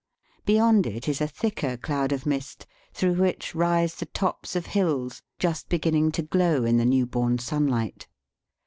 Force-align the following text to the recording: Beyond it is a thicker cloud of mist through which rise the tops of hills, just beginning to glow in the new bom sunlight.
Beyond 0.47 0.87
it 0.87 1.07
is 1.07 1.21
a 1.21 1.27
thicker 1.27 1.77
cloud 1.77 2.11
of 2.11 2.25
mist 2.25 2.65
through 2.91 3.13
which 3.21 3.53
rise 3.53 3.93
the 3.93 4.07
tops 4.07 4.55
of 4.55 4.65
hills, 4.65 5.21
just 5.37 5.69
beginning 5.69 6.11
to 6.13 6.23
glow 6.23 6.63
in 6.65 6.77
the 6.77 6.85
new 6.85 7.05
bom 7.05 7.37
sunlight. 7.37 8.07